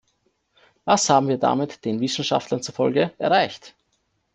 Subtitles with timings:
[0.83, 3.75] Was haben wir damit, den Wissenschaftlern zufolge, erreicht?